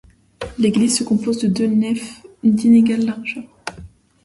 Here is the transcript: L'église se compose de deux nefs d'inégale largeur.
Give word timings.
L'église 0.57 0.97
se 0.97 1.03
compose 1.03 1.37
de 1.37 1.47
deux 1.47 1.67
nefs 1.67 2.23
d'inégale 2.43 3.05
largeur. 3.05 3.43